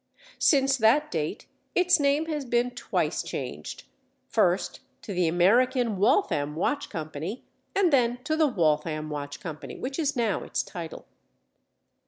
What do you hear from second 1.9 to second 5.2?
name has been twice changed—first, to